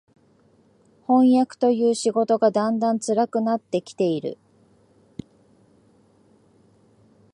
[1.07, 4.39] 飜訳という仕事がだんだん辛くなって来ている